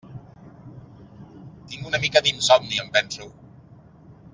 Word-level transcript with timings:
Tinc 1.73 1.91
una 1.91 2.01
mica 2.07 2.25
d'insomni, 2.29 2.83
em 2.87 2.91
penso. 3.01 3.31